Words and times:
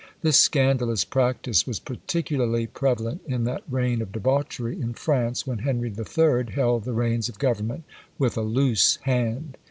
This 0.23 0.37
scandalous 0.39 1.05
practice 1.05 1.67
was 1.67 1.79
particularly 1.79 2.65
prevalent 2.65 3.21
in 3.27 3.43
that 3.43 3.61
reign 3.69 4.01
of 4.01 4.11
debauchery 4.11 4.81
in 4.81 4.95
France, 4.95 5.45
when 5.45 5.59
Henry 5.59 5.89
III. 5.95 6.51
held 6.53 6.85
the 6.85 6.93
reins 6.93 7.29
of 7.29 7.37
government 7.37 7.83
with 8.17 8.35
a 8.35 8.41
loose 8.41 8.95
hand. 9.03 9.57